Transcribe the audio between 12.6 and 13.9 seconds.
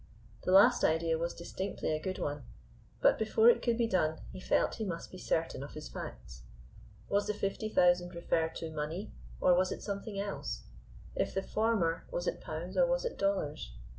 or was it dollars?